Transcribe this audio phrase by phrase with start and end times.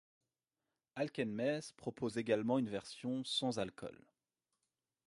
[0.95, 4.01] Alken Maes propose également une version sans alcool.